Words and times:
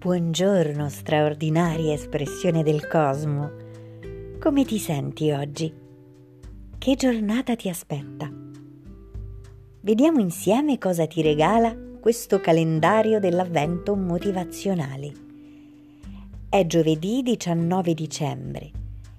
Buongiorno, 0.00 0.88
straordinaria 0.88 1.92
espressione 1.92 2.62
del 2.62 2.86
cosmo. 2.86 3.50
Come 4.40 4.64
ti 4.64 4.78
senti 4.78 5.30
oggi? 5.30 5.70
Che 6.78 6.94
giornata 6.94 7.54
ti 7.54 7.68
aspetta? 7.68 8.32
Vediamo 9.82 10.20
insieme 10.20 10.78
cosa 10.78 11.06
ti 11.06 11.20
regala 11.20 11.76
questo 12.00 12.40
calendario 12.40 13.20
dell'avvento 13.20 13.94
motivazionale. 13.94 15.12
È 16.48 16.64
giovedì 16.64 17.20
19 17.20 17.92
dicembre 17.92 18.70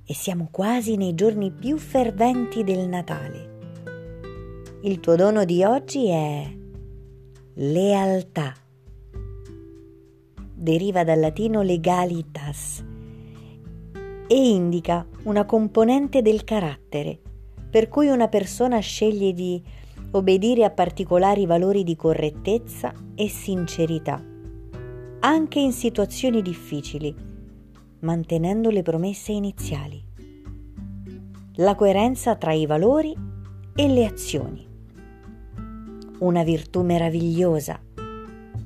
e 0.04 0.16
siamo 0.16 0.48
quasi 0.50 0.96
nei 0.96 1.14
giorni 1.14 1.52
più 1.52 1.78
ferventi 1.78 2.64
del 2.64 2.88
Natale. 2.88 3.60
Il 4.82 5.00
tuo 5.00 5.16
dono 5.16 5.46
di 5.46 5.64
oggi 5.64 6.08
è 6.08 6.52
lealtà 7.54 8.56
deriva 10.62 11.04
dal 11.04 11.20
latino 11.20 11.64
legalitas 11.64 12.86
e 14.28 14.36
indica 14.36 15.06
una 15.24 15.44
componente 15.46 16.22
del 16.22 16.44
carattere, 16.44 17.20
per 17.70 17.90
cui 17.90 18.08
una 18.10 18.28
persona 18.28 18.80
sceglie 18.80 19.34
di 19.34 19.62
obbedire 20.12 20.64
a 20.64 20.70
particolari 20.70 21.48
valori 21.48 21.84
di 21.84 21.96
correttezza 21.96 22.94
e 23.16 23.28
sincerità, 23.28 24.24
anche 25.22 25.60
in 25.60 25.72
situazioni 25.72 26.44
difficili, 26.44 27.14
mantenendo 28.02 28.70
le 28.70 28.84
promesse 28.84 29.32
iniziali. 29.32 30.00
La 31.56 31.74
coerenza 31.74 32.36
tra 32.36 32.54
i 32.54 32.68
valori 32.68 33.16
e 33.74 33.88
le 33.88 34.06
azioni. 34.06 34.68
Una 36.20 36.44
virtù 36.44 36.84
meravigliosa 36.84 37.80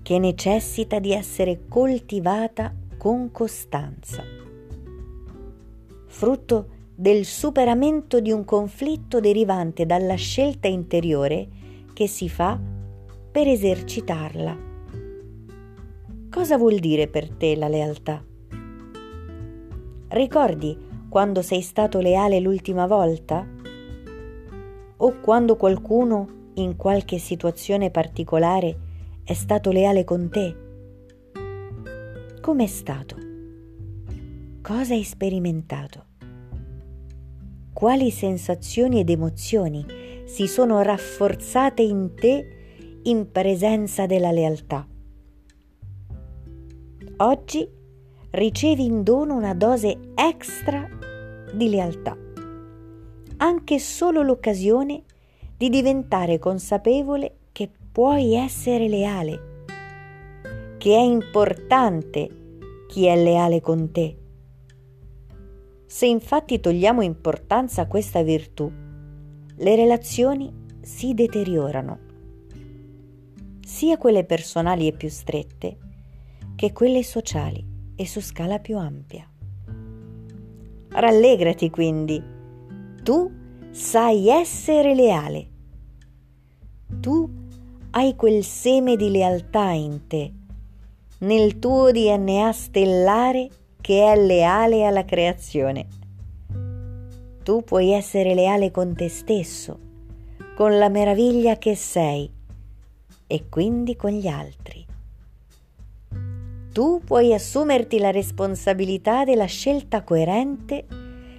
che 0.06 0.20
necessita 0.20 1.00
di 1.00 1.14
essere 1.14 1.62
coltivata 1.68 2.72
con 2.96 3.32
costanza. 3.32 4.22
Frutto 6.06 6.68
del 6.94 7.26
superamento 7.26 8.20
di 8.20 8.32
un 8.32 8.46
conflitto 8.46 9.20
derivante 9.20 9.88
dalla 9.88 10.14
scelta 10.14 10.68
interiore 10.68 11.48
che 11.92 12.06
si 12.08 12.30
fa 12.30 12.60
per 13.32 13.48
esercitarla. 13.48 14.56
Cosa 16.30 16.56
vuol 16.60 16.78
dire 16.78 17.08
per 17.08 17.32
te 17.32 17.56
la 17.56 17.68
lealtà? 17.68 18.24
Ricordi 20.10 20.78
quando 21.10 21.42
sei 21.42 21.64
stato 21.64 22.00
leale 22.00 22.40
l'ultima 22.40 22.86
volta? 22.86 23.44
O 24.98 25.14
quando 25.20 25.56
qualcuno 25.56 26.52
in 26.54 26.76
qualche 26.76 27.18
situazione 27.18 27.90
particolare 27.90 28.85
è 29.26 29.34
stato 29.34 29.72
leale 29.72 30.04
con 30.04 30.30
te? 30.30 30.56
Com'è 32.42 32.68
stato? 32.68 33.16
Cosa 34.62 34.94
hai 34.94 35.04
sperimentato? 35.04 36.06
Quali 37.74 38.12
sensazioni 38.12 39.00
ed 39.00 39.10
emozioni 39.10 39.84
si 40.26 40.46
sono 40.46 40.84
rafforzate 40.84 41.82
in 41.82 42.14
te 42.14 43.00
in 43.02 43.32
presenza 43.32 44.06
della 44.06 44.30
lealtà? 44.30 44.88
Oggi 47.18 47.68
ricevi 48.30 48.86
in 48.86 49.02
dono 49.02 49.36
una 49.36 49.56
dose 49.56 50.12
extra 50.14 50.88
di 51.52 51.68
lealtà, 51.70 52.16
anche 53.38 53.80
solo 53.80 54.22
l'occasione 54.22 55.02
di 55.58 55.70
diventare 55.70 56.38
consapevole 56.38 57.38
puoi 57.96 58.34
essere 58.34 58.90
leale, 58.90 59.64
che 60.78 60.94
è 60.94 61.00
importante 61.00 62.58
chi 62.90 63.06
è 63.06 63.16
leale 63.16 63.62
con 63.62 63.90
te. 63.90 64.18
Se 65.86 66.06
infatti 66.06 66.60
togliamo 66.60 67.02
importanza 67.02 67.84
a 67.84 67.88
questa 67.88 68.22
virtù, 68.22 68.70
le 69.56 69.76
relazioni 69.78 70.54
si 70.82 71.14
deteriorano, 71.14 72.00
sia 73.66 73.98
quelle 73.98 74.26
personali 74.26 74.88
e 74.88 74.92
più 74.92 75.08
strette, 75.08 75.78
che 76.58 76.74
quelle 76.74 77.02
sociali 77.02 77.66
e 77.96 78.06
su 78.06 78.20
scala 78.20 78.60
più 78.60 78.78
ampia. 78.78 79.26
Rallegrati 80.90 81.70
quindi, 81.70 82.22
tu 83.02 83.32
sai 83.72 84.28
essere 84.28 84.94
leale. 84.94 85.50
Tu 87.00 87.44
hai 87.98 88.14
quel 88.18 88.44
seme 88.44 88.98
di 88.98 89.10
lealtà 89.10 89.70
in 89.70 90.06
te, 90.08 90.30
nel 91.20 91.60
tuo 91.60 91.92
DNA 91.92 92.52
stellare 92.52 93.50
che 93.80 94.12
è 94.12 94.18
leale 94.18 94.84
alla 94.84 95.06
creazione. 95.06 95.88
Tu 97.42 97.64
puoi 97.64 97.92
essere 97.92 98.34
leale 98.34 98.70
con 98.70 98.94
te 98.96 99.08
stesso, 99.08 99.80
con 100.58 100.78
la 100.78 100.90
meraviglia 100.90 101.58
che 101.58 101.76
sei 101.76 102.30
e 103.28 103.48
quindi 103.48 103.96
con 103.96 104.12
gli 104.12 104.28
altri. 104.28 104.86
Tu 106.74 107.02
puoi 107.02 107.34
assumerti 107.34 107.98
la 108.00 108.12
responsabilità 108.12 109.24
della 109.24 109.46
scelta 109.46 110.04
coerente 110.04 110.86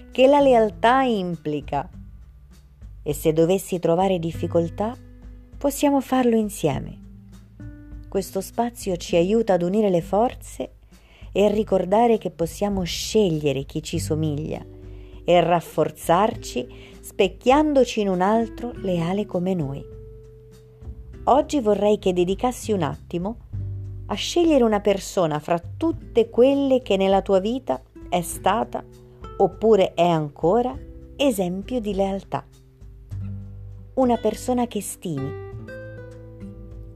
che 0.09 0.25
la 0.25 0.39
lealtà 0.39 1.03
implica 1.03 1.87
e 3.03 3.13
se 3.13 3.31
dovessi 3.31 3.77
trovare 3.77 4.17
difficoltà, 4.17 4.97
possiamo 5.57 6.01
farlo 6.01 6.35
insieme. 6.35 7.05
Questo 8.07 8.41
spazio 8.41 8.95
ci 8.95 9.15
aiuta 9.15 9.53
ad 9.53 9.63
unire 9.63 9.89
le 9.89 10.01
forze 10.01 10.73
e 11.31 11.45
a 11.45 11.49
ricordare 11.49 12.19
che 12.19 12.29
possiamo 12.29 12.83
scegliere 12.83 13.63
chi 13.63 13.81
ci 13.81 13.97
somiglia 13.97 14.63
e 15.25 15.41
rafforzarci 15.41 16.67
specchiandoci 17.01 18.01
in 18.01 18.09
un 18.09 18.21
altro 18.21 18.71
leale 18.75 19.25
come 19.25 19.55
noi. 19.55 19.83
Oggi 21.25 21.59
vorrei 21.59 21.97
che 21.97 22.13
dedicassi 22.13 22.71
un 22.71 22.83
attimo 22.83 23.37
a 24.05 24.13
scegliere 24.13 24.63
una 24.63 24.79
persona 24.79 25.39
fra 25.39 25.59
tutte 25.59 26.29
quelle 26.29 26.81
che 26.81 26.97
nella 26.97 27.21
tua 27.21 27.39
vita 27.39 27.81
è 28.09 28.21
stata 28.21 28.83
oppure 29.37 29.93
è 29.95 30.05
ancora 30.07 30.77
esempio 31.15 31.81
di 31.81 31.93
lealtà. 31.93 32.45
Una 33.95 34.17
persona 34.17 34.67
che 34.67 34.81
stimi 34.81 35.46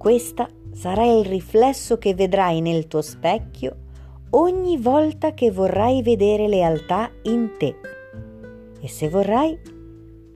questa 0.01 0.49
sarà 0.71 1.05
il 1.05 1.23
riflesso 1.23 1.99
che 1.99 2.15
vedrai 2.15 2.59
nel 2.59 2.87
tuo 2.87 3.03
specchio 3.03 3.75
ogni 4.31 4.79
volta 4.79 5.35
che 5.35 5.51
vorrai 5.51 6.01
vedere 6.01 6.47
lealtà 6.47 7.11
in 7.21 7.51
te. 7.59 7.75
E 8.81 8.87
se 8.87 9.09
vorrai, 9.09 9.59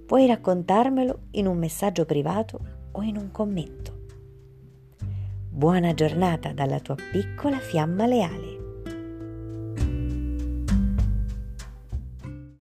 puoi 0.06 0.28
raccontarmelo 0.28 1.20
in 1.32 1.48
un 1.48 1.58
messaggio 1.58 2.06
privato 2.06 2.60
o 2.92 3.02
in 3.02 3.18
un 3.18 3.32
commento. 3.32 3.94
Buona 5.50 5.96
giornata 5.96 6.54
dalla 6.54 6.80
tua 6.80 6.96
piccola 7.12 7.58
fiamma 7.58 8.06
leale. 8.06 8.55